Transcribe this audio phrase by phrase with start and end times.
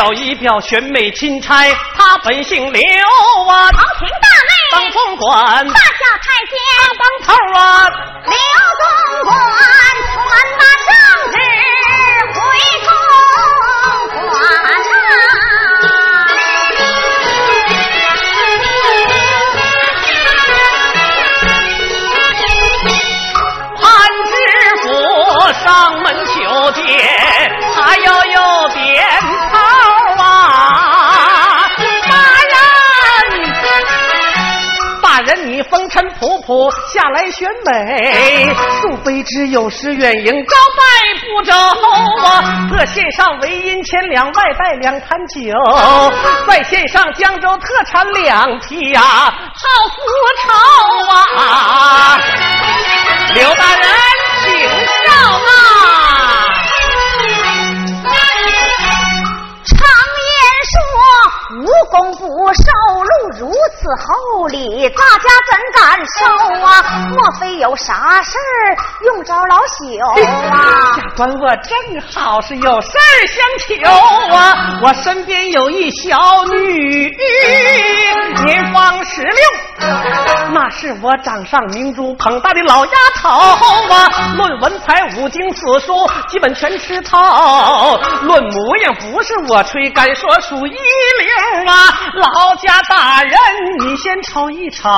[0.00, 1.62] 表一表选美钦差，
[1.94, 4.50] 他本姓刘啊，朝廷大内。
[4.72, 6.56] 当总管，大小太监。
[6.96, 7.84] 当头啊，
[35.40, 40.82] 你风尘仆仆下来选美，恕非只有失远迎，招待
[41.26, 41.52] 不周
[42.24, 42.68] 啊！
[42.70, 45.54] 各献上围银千两，外带两坛酒，
[46.46, 49.32] 再献上江州特产两匹呀，好
[49.88, 49.96] 丝
[50.42, 50.52] 绸
[51.40, 52.20] 啊！
[53.34, 53.88] 刘大人，
[54.44, 54.52] 请
[55.06, 55.59] 上啊！
[61.60, 62.62] 无功不受
[63.02, 66.24] 禄，如此厚礼，大家怎敢受
[66.64, 66.70] 啊？
[67.10, 70.02] 莫非有啥事儿用着老朽
[70.50, 70.96] 啊？
[70.96, 73.74] 下官我正好是有事儿相求
[74.34, 74.80] 啊！
[74.82, 77.10] 我身边有一小女，
[78.46, 79.32] 年方十六，
[80.52, 84.34] 那是我掌上明珠捧大的老丫头啊！
[84.36, 85.94] 论文采、五经四书，
[86.28, 87.18] 基本全吃透。
[88.22, 92.12] 论模样，不是我吹，敢说属一流啊！
[92.14, 93.38] 老家大人，
[93.80, 94.88] 你先瞅一瞅，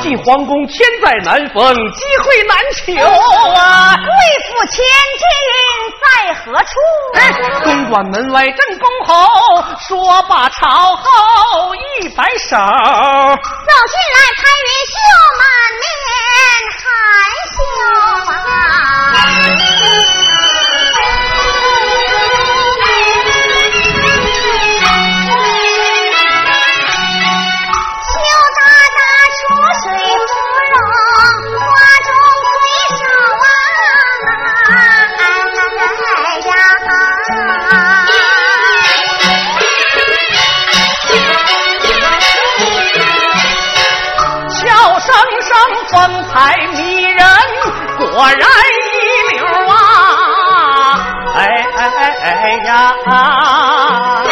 [0.00, 2.92] 进皇宫千载难逢，机会难求
[3.60, 3.96] 啊！
[3.96, 4.06] 贵
[4.48, 4.76] 府千
[5.18, 5.24] 金
[6.04, 6.70] 在何处？
[7.14, 7.32] 哎，
[7.64, 14.94] 公馆门外正恭候，说罢朝后一摆手，走进来，彩云秀
[15.38, 15.44] 满
[45.24, 45.52] 生生
[45.90, 47.18] 风采迷人，
[47.98, 49.74] 果然一流啊！
[51.36, 51.38] 哎
[51.76, 52.70] 哎哎哎呀！
[53.06, 54.24] 啊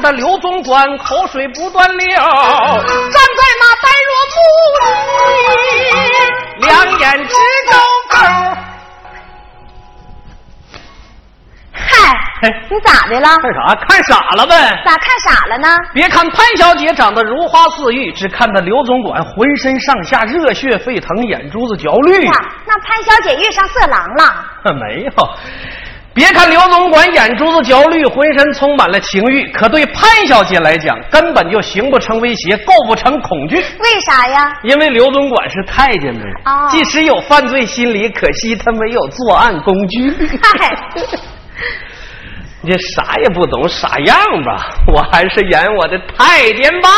[0.00, 2.22] 得刘总管口水不断流，站
[3.36, 4.38] 在那呆若木
[6.60, 7.34] 鸡，两眼直
[7.70, 7.72] 勾
[8.08, 8.16] 勾。
[11.72, 13.28] 嗨，你咋的了？
[13.36, 13.74] 看啥？
[13.86, 14.54] 看傻了呗？
[14.84, 15.68] 咋看傻了呢？
[15.92, 22.26] 别看潘小姐长得如花似玉，只看她刘总管浑身上下热血沸腾，眼珠子焦绿。
[22.66, 24.46] 那潘小姐遇上色狼了？
[24.80, 25.12] 没有。
[26.12, 33.56] 别看刘总管眼珠子焦绿，浑身充满了情欲，可对潘小姐来讲，根本就形不成威胁，构不成恐惧。
[33.56, 34.52] 为啥呀？
[34.64, 40.10] 因为刘总管是太监们，哦即使有犯罪心理，可惜他没有作案工具。
[40.42, 40.76] 嗨，
[42.62, 44.74] 你这啥也不懂，傻样吧？
[44.92, 46.88] 我还是演我的太监吧。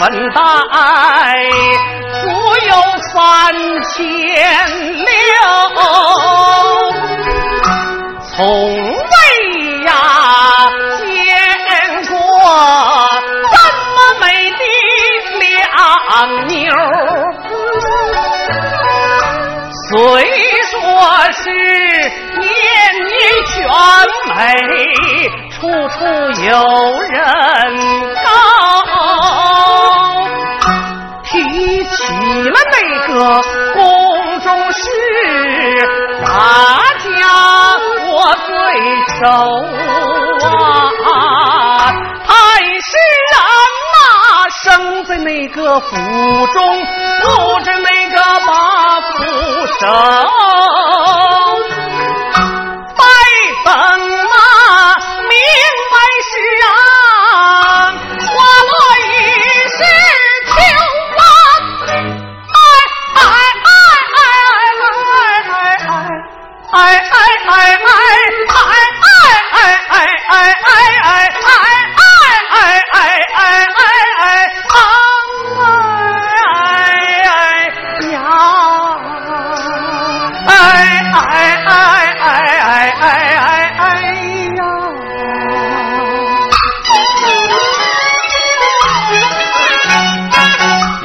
[0.00, 0.74] 常见粉黛，
[2.22, 2.24] 足
[2.68, 2.72] 有
[3.12, 3.12] 三
[3.84, 3.92] 千
[4.96, 5.04] 六。
[8.34, 8.40] 从
[8.96, 9.12] 未
[9.84, 9.92] 呀
[10.96, 11.04] 见
[12.08, 12.16] 过
[13.52, 13.54] 这
[13.92, 14.62] 么美的
[15.68, 15.78] 两
[16.46, 16.64] 妞。
[19.90, 19.92] 虽
[20.70, 20.72] 说
[21.32, 21.44] 是
[22.38, 22.48] 年
[23.04, 23.12] 女
[23.48, 23.52] 全
[24.34, 24.38] 美，
[25.50, 25.58] 处
[25.90, 25.98] 处
[26.46, 26.48] 有
[27.02, 27.20] 人
[28.14, 28.28] 高。
[33.74, 34.80] 宫中事，
[36.24, 36.28] 大
[37.04, 37.10] 家
[38.08, 38.12] 我
[38.46, 38.50] 最
[39.18, 39.20] 熟
[41.04, 41.14] 啊。
[42.26, 42.30] 太
[42.80, 42.88] 师
[43.30, 43.34] 人
[43.96, 44.00] 啊、
[44.62, 44.64] 生
[45.04, 45.88] 在那个府
[46.54, 46.58] 中，
[47.20, 48.50] 不知那个马
[49.00, 49.08] 府
[49.80, 49.84] 守。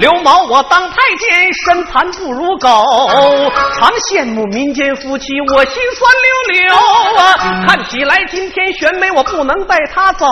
[0.05, 2.69] 刘毛，我当太监，身残不如狗，
[3.73, 6.75] 常羡慕民间夫妻，我心酸溜溜
[7.17, 7.65] 啊！
[7.67, 10.27] 看起来今天选美，我不能带他走，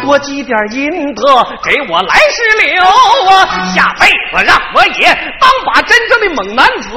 [0.00, 1.22] 多积点阴德
[1.62, 3.46] 给我来世留啊！
[3.74, 6.88] 下辈子让我也当把真正的猛男子，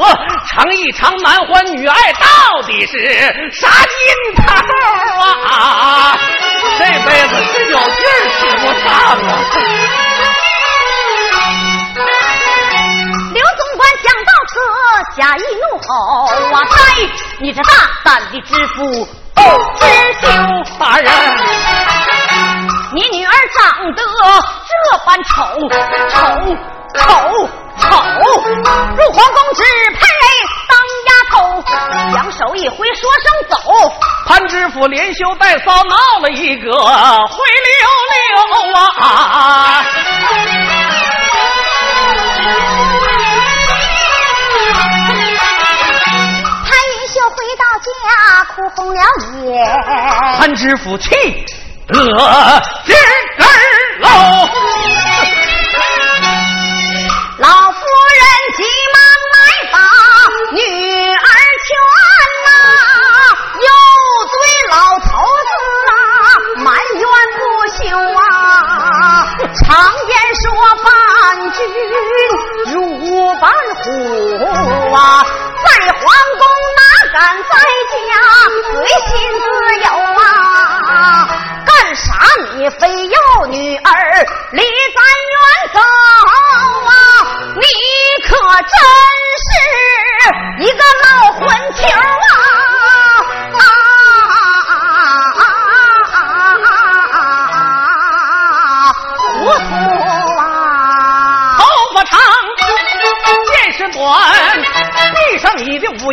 [0.47, 2.97] 尝一尝男欢女爱到底是
[3.51, 4.43] 啥劲头
[5.51, 6.17] 啊！
[6.79, 8.95] 这辈子是有劲儿使不上
[9.27, 10.04] 啊！
[14.55, 14.63] 讲到
[15.11, 15.89] 此，假意怒吼
[16.53, 16.55] 啊！
[16.63, 16.75] 呆，
[17.41, 17.71] 你这大
[18.03, 19.85] 胆的知府不知
[20.21, 20.27] 羞！
[20.79, 21.11] 大人，
[22.93, 24.01] 你女儿长得
[24.65, 24.73] 这
[25.05, 25.43] 般丑，
[26.09, 26.15] 丑
[26.95, 27.03] 丑
[27.79, 27.89] 丑，
[28.95, 29.99] 入皇宫只配
[30.69, 30.73] 当
[31.05, 31.35] 丫头，
[32.13, 33.57] 两手一挥，说声走。
[34.25, 37.73] 潘知府连羞带臊闹了一个灰溜
[38.11, 39.83] 溜啊！
[48.65, 48.99] 家，哭红了
[49.45, 49.55] 眼。
[50.37, 51.09] 潘知府气
[51.87, 51.93] 得
[52.85, 52.93] 直
[53.37, 53.51] 根儿
[53.99, 54.07] 喽。
[57.37, 57.77] 老夫
[58.15, 58.23] 人
[58.55, 58.97] 急忙
[59.33, 59.37] 来
[59.71, 59.77] 把
[60.51, 61.27] 女儿
[61.65, 61.67] 劝
[62.45, 62.49] 呐、
[63.59, 63.67] 又
[64.31, 64.33] 对
[64.71, 65.51] 老头子
[65.91, 65.93] 啊
[66.63, 67.03] 埋怨
[67.37, 67.41] 不
[67.73, 67.77] 休
[68.15, 68.19] 啊。
[69.63, 69.65] 常
[70.07, 70.43] 言说
[70.83, 70.85] 伴
[71.51, 71.57] 君
[72.73, 72.73] 如
[73.39, 73.43] 伴
[73.75, 73.83] 虎
[74.95, 74.97] 啊，
[75.63, 76.01] 在皇
[76.39, 76.43] 宫
[76.74, 76.74] 哪
[77.11, 77.43] 敢在
[77.91, 78.11] 家
[78.71, 78.71] 随
[79.07, 79.09] 心
[79.41, 79.43] 自
[79.79, 79.87] 由
[80.21, 81.27] 啊？
[81.65, 82.07] 干啥
[82.55, 83.91] 你非要女儿
[84.51, 84.99] 离咱
[85.31, 85.35] 远
[85.73, 85.79] 走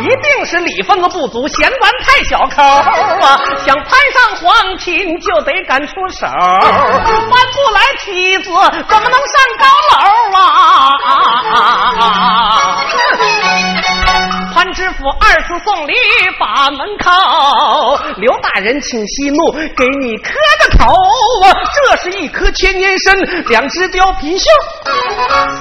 [0.00, 3.40] 一定是礼奉不足，嫌咱太小抠啊！
[3.64, 7.04] 想攀上皇亲，就得敢出手，搬
[7.52, 8.50] 不来梯子，
[8.88, 9.98] 怎么能上高楼
[10.38, 10.42] 啊？
[14.54, 15.94] 潘知府二次送礼
[16.38, 20.92] 把门叩，刘大人请息怒，给你磕个头
[21.46, 21.56] 啊！
[21.74, 23.16] 这是一颗千年参，
[23.48, 24.44] 两只貂皮袖，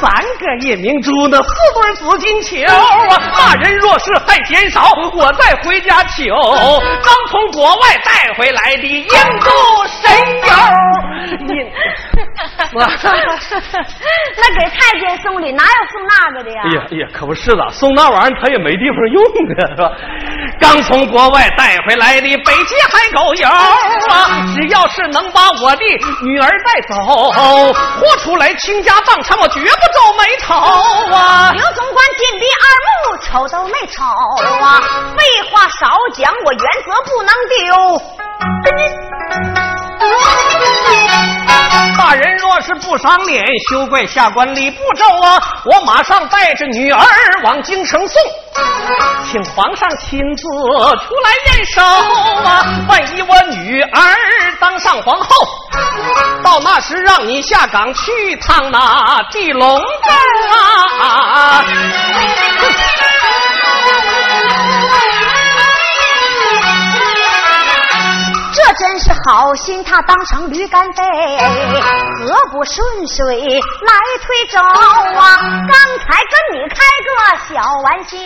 [0.01, 3.17] 三个夜明珠，那四对紫金球啊！
[3.37, 6.25] 大人若是还嫌少，我再回家求。
[6.35, 9.49] 刚从国外带回来的印度
[10.01, 10.11] 神
[10.47, 11.71] 油，印。
[12.73, 16.61] 那给太监送礼哪有送那个的呀？
[16.65, 19.91] 哎呀哎呀，可不是的，送那玩意儿他也没地方用啊，是吧？
[20.59, 25.83] 刚从国外带回来的北极海狗油啊，只要是能把我的
[26.23, 26.95] 女儿带走，
[27.31, 29.69] 豁出来倾家荡产，我绝不皱
[30.17, 30.53] 眉头
[31.15, 31.51] 啊！
[31.53, 34.03] 刘总管紧闭二目，瞅都没瞅
[34.63, 34.81] 啊！
[35.17, 37.63] 废话少讲，我原则不能丢。
[41.97, 45.41] 大人若是不赏脸，休怪下官礼不周啊！
[45.65, 47.03] 我马上带着女儿
[47.43, 48.21] 往京城送，
[49.31, 50.49] 请皇上亲自出
[51.23, 52.65] 来验收啊！
[52.87, 54.15] 万一我女儿
[54.59, 55.27] 当上皇后，
[56.43, 59.85] 到那时让你下岗去趟那地龙沟
[61.01, 61.63] 啊！
[68.73, 75.37] 真是好心，他当成驴肝肺，何不顺水来推舟啊？
[75.67, 76.75] 刚才跟你开
[77.05, 77.09] 个
[77.53, 78.17] 小玩笑，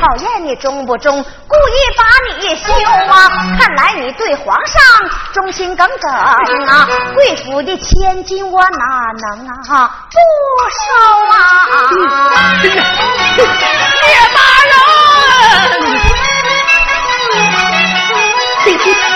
[0.00, 2.04] 考验你忠不忠，故意把
[2.36, 2.72] 你休
[3.10, 3.28] 啊！
[3.58, 4.82] 看来你对皇上
[5.32, 6.36] 忠心耿耿啊！
[7.14, 10.16] 贵府的千金我哪能啊不
[10.74, 10.84] 收
[11.32, 11.36] 啊？
[12.64, 12.68] 叶
[14.34, 14.38] 大
[14.68, 14.72] 人。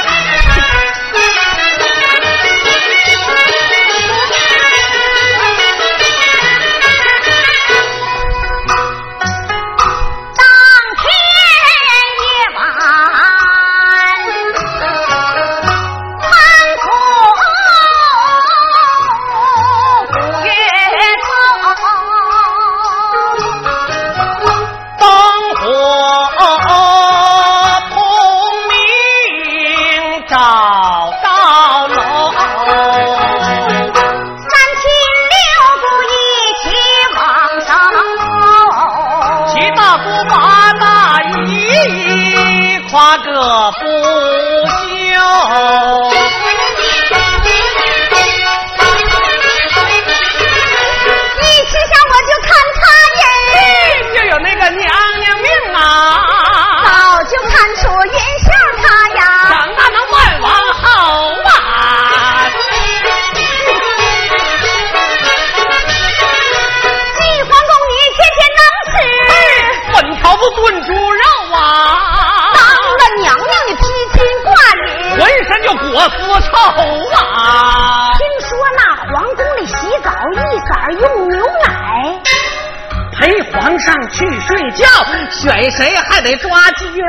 [85.63, 87.01] 给谁还得抓阄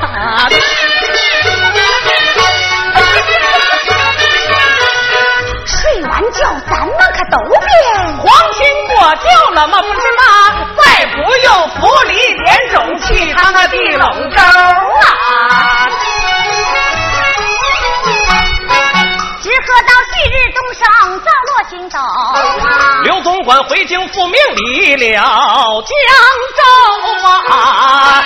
[0.00, 0.48] 啊！
[23.68, 25.92] 回京复命离了江
[26.56, 28.24] 州啊！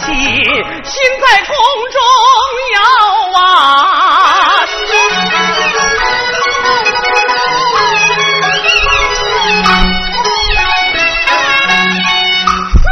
[0.00, 0.12] 王妻
[0.84, 1.54] 心在空
[1.92, 1.98] 中
[2.74, 2.78] 摇
[3.38, 3.40] 啊，
[12.76, 12.84] 四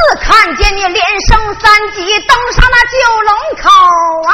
[0.57, 1.97] 见你连升三级，
[2.27, 3.71] 登上那九龙口
[4.29, 4.31] 啊！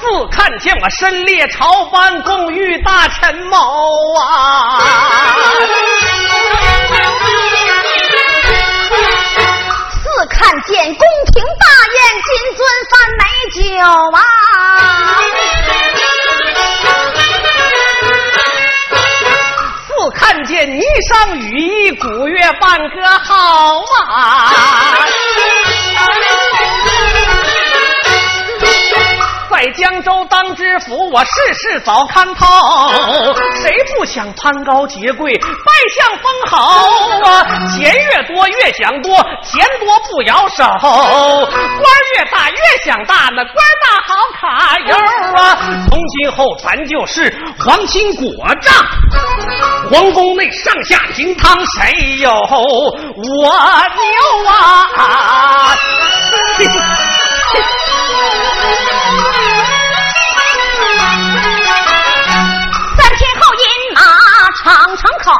[0.00, 3.58] 四看见我身列朝班，共遇大臣谋
[4.20, 4.82] 啊！
[10.40, 11.02] 看见宫
[11.34, 13.60] 廷大宴，金樽翻美酒
[14.16, 14.18] 啊！
[19.88, 23.82] 四看见霓裳羽衣，古月伴歌好
[24.14, 24.16] 啊！
[29.58, 32.46] 在江州当知府，我事事早看透。
[33.60, 35.42] 谁不想攀高结贵，拜
[35.96, 36.56] 相封侯
[37.26, 37.44] 啊？
[37.76, 40.62] 钱越多越想多，钱多不摇手。
[40.80, 41.82] 官
[42.16, 44.94] 越大越想大，那官大好卡油
[45.42, 45.58] 啊！
[45.90, 48.24] 从今后咱就是皇亲国
[48.62, 48.72] 丈，
[49.90, 52.46] 皇宫内上下平汤，谁有我
[53.42, 55.76] 牛啊？
[64.68, 65.32] 长城口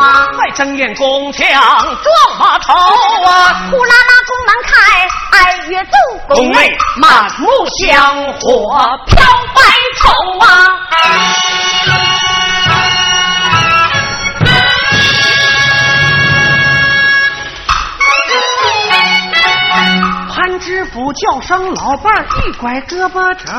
[0.00, 7.46] 啊，快睁眼宫墙撞马头啊，呼啦啦宫门开，爱乐奏，宫内满目
[7.78, 9.22] 香火飘
[9.54, 9.60] 白
[10.00, 10.08] 头
[10.46, 11.69] 啊。
[20.90, 23.52] 潘知府叫声老伴儿，一拐胳膊肘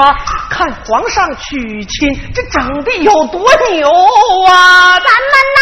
[0.00, 0.14] 啊，
[0.50, 4.98] 看皇上娶亲，这整的有多牛啊！
[4.98, 5.60] 咱们呐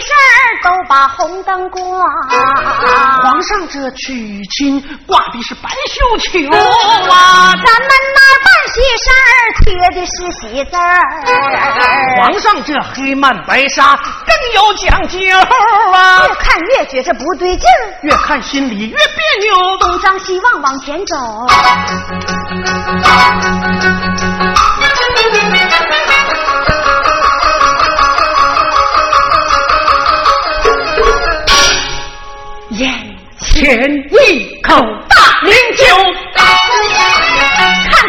[0.00, 1.80] 事儿都把红灯挂，
[3.22, 6.38] 皇上这娶亲挂的是白绣球
[7.10, 7.54] 啊！
[7.54, 9.22] 咱们那办喜事儿
[9.64, 9.66] 贴
[10.00, 10.82] 的是喜字儿，
[12.18, 15.18] 皇上这黑幔白纱更有讲究
[15.92, 16.26] 啊！
[16.26, 19.54] 越看越觉着不对劲儿，越看心里越别扭。
[19.78, 21.16] 东张西望往前走，
[33.64, 34.76] 前一口
[35.08, 35.86] 大灵酒，
[36.34, 36.44] 看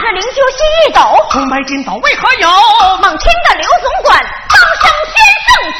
[0.02, 2.50] 这灵酒心一抖，红白金刀为何有？
[3.02, 5.16] 猛听得刘总管当声先
[5.48, 5.56] 圣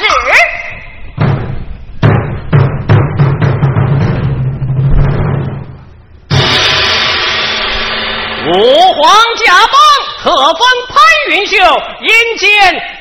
[8.48, 8.50] 吾
[8.94, 9.04] 皇
[9.44, 9.78] 驾崩，
[10.22, 10.58] 特封
[10.88, 10.96] 潘
[11.28, 11.54] 云秀
[12.00, 12.08] 阴
[12.38, 12.48] 间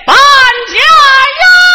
[0.05, 0.13] 半
[0.73, 1.74] 家呀。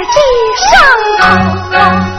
[0.00, 2.09] 院子难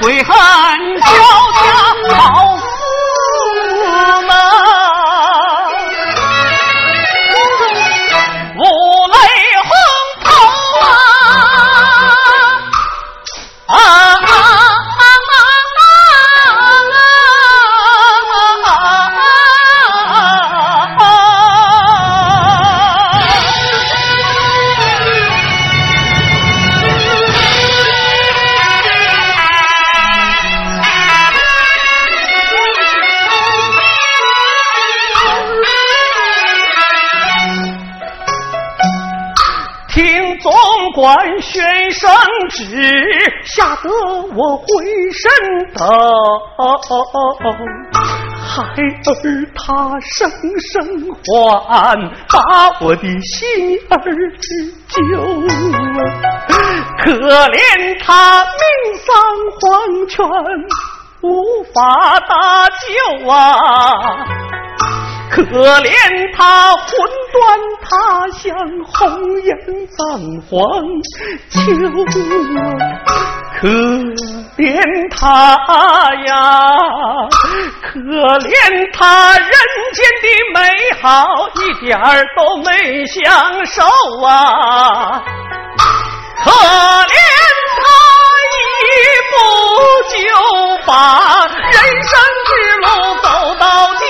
[0.00, 0.34] 悔恨
[1.00, 1.55] 交加，
[48.56, 49.06] 孩儿
[49.54, 50.30] 他声
[50.72, 50.80] 声
[51.12, 52.40] 唤，把
[52.80, 53.94] 我的心儿
[54.88, 54.96] 救。
[57.04, 57.12] 可
[57.48, 57.58] 怜
[58.02, 58.56] 他命
[59.04, 59.06] 丧
[59.60, 59.60] 黄
[60.08, 60.16] 泉，
[61.20, 62.32] 无法搭
[62.70, 63.34] 救啊。
[65.30, 65.92] 可怜
[66.34, 66.88] 他魂
[67.34, 67.36] 断
[67.82, 67.86] 他
[68.38, 68.96] 乡，红
[69.42, 69.50] 颜
[69.98, 70.00] 葬
[70.48, 70.56] 黄
[71.50, 71.54] 秋。
[73.58, 73.66] 可
[74.58, 74.64] 怜
[75.10, 75.18] 他
[76.26, 76.34] 呀，
[77.82, 77.88] 可
[78.40, 78.48] 怜
[78.92, 79.50] 他人
[79.94, 80.58] 间的美
[81.00, 81.04] 好
[81.54, 82.04] 一点儿
[82.36, 83.24] 都没享
[83.64, 83.82] 受
[84.26, 85.22] 啊！
[86.44, 87.14] 可怜
[87.78, 87.82] 他
[88.52, 88.54] 一
[89.32, 89.34] 步
[90.12, 90.14] 就
[90.86, 90.92] 把
[91.46, 92.12] 人生
[92.46, 92.50] 之
[92.82, 92.84] 路
[93.22, 93.26] 走
[93.58, 93.64] 到
[93.94, 94.04] 尽。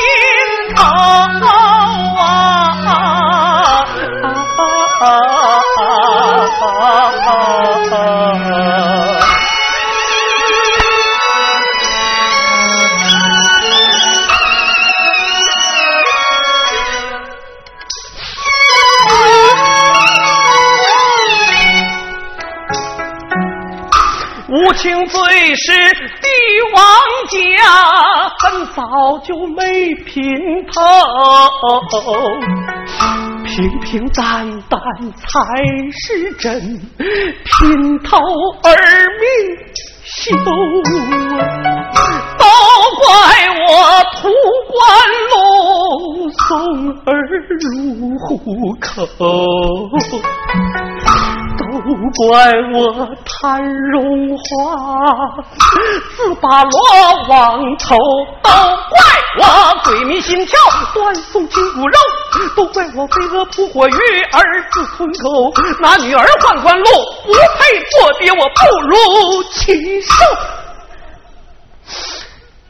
[0.74, 0.80] 无
[33.44, 34.78] 平平淡淡
[35.16, 35.28] 才
[35.92, 36.60] 是真，
[36.98, 38.18] 拼头
[38.62, 38.68] 而
[39.20, 39.24] 命
[40.04, 40.34] 休。
[42.38, 42.44] 都
[43.00, 43.04] 怪
[43.68, 43.70] 我
[44.14, 44.18] 图
[44.72, 44.76] 官
[45.30, 45.34] 禄，
[46.30, 46.44] 送
[47.04, 47.08] 儿
[47.60, 47.64] 入
[48.18, 48.24] 虎
[48.80, 48.86] 口。
[51.86, 54.42] 都怪我贪荣华，
[56.16, 56.72] 自把罗
[57.28, 57.96] 网头；
[58.42, 58.98] 都怪
[59.38, 59.44] 我
[59.84, 60.52] 鬼迷心窍，
[60.92, 61.96] 断送亲骨肉；
[62.56, 63.92] 都怪我飞蛾扑火，与
[64.32, 65.54] 儿子吞口。
[65.80, 66.84] 拿女儿换官路，
[67.24, 70.10] 不配做爹，我不如禽兽。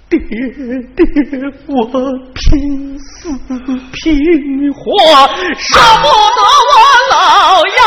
[0.09, 1.05] 爹爹，
[1.67, 1.75] 我
[2.35, 3.31] 拼死
[3.93, 4.05] 拼
[4.75, 4.79] 活，
[5.57, 6.75] 舍不得我
[7.11, 7.17] 老
[7.67, 7.81] 丫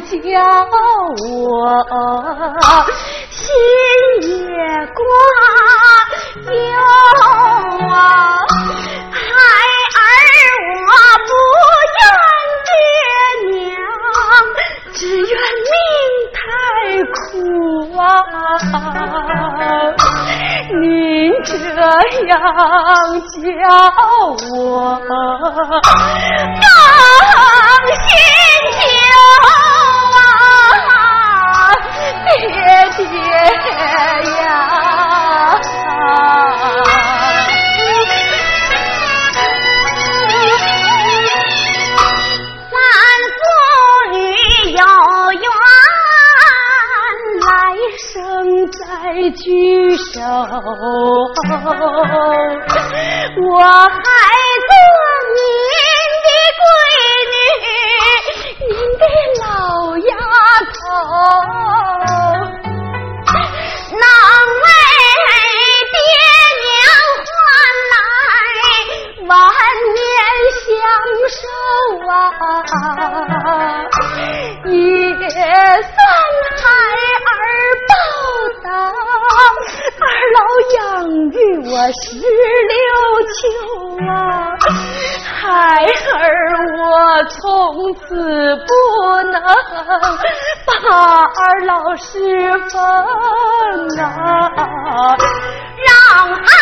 [0.00, 0.08] 叫
[1.28, 1.28] 我
[3.30, 3.38] 心
[4.22, 4.56] 也
[4.96, 4.98] 挂
[6.52, 6.54] 忧
[7.88, 7.94] 啊，
[9.12, 9.18] 孩
[9.96, 10.02] 儿
[10.88, 10.90] 我
[11.26, 11.30] 不
[11.96, 12.00] 怨
[12.66, 12.72] 爹
[13.50, 13.72] 娘，
[14.94, 15.32] 只怨
[15.70, 15.72] 命
[16.32, 16.38] 太
[17.14, 17.20] 苦
[17.98, 18.00] 啊。
[20.80, 20.82] 您
[21.44, 21.48] 这
[22.26, 22.32] 样
[23.28, 23.38] 教
[24.54, 24.58] 我，
[26.60, 26.64] 更
[28.08, 28.49] 心。
[33.06, 33.08] 天
[34.24, 34.42] 涯，
[42.70, 42.74] 咱
[43.36, 43.40] 父
[44.12, 44.16] 女
[44.72, 44.80] 有
[45.32, 45.44] 缘，
[47.40, 47.48] 来
[47.96, 48.08] 生
[48.70, 48.78] 再
[49.30, 49.42] 聚
[49.96, 50.10] 首。
[91.66, 92.18] 老师
[92.68, 92.78] 傅
[94.00, 95.16] 啊
[95.86, 96.59] 让俺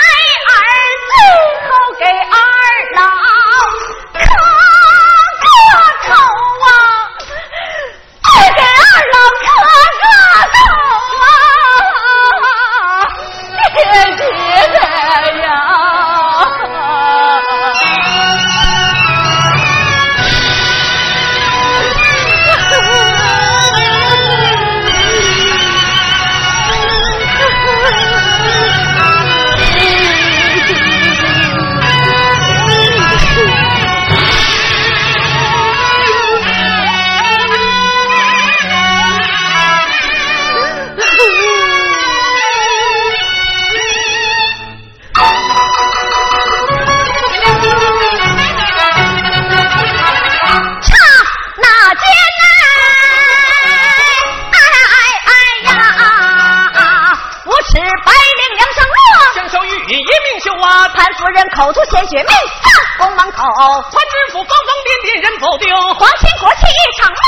[61.58, 62.28] 口吐鲜血命
[62.62, 63.42] 丧宫门口
[63.90, 67.18] 穿支服方方面面人否丢皇亲国戚一场梦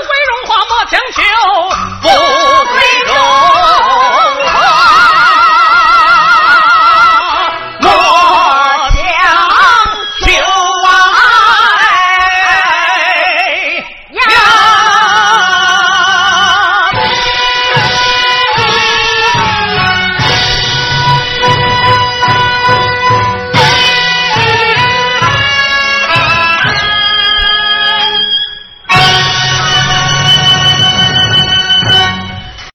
[0.00, 1.93] 富贵荣华莫强求。